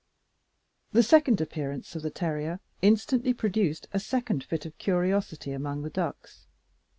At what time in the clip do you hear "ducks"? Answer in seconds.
5.91-6.47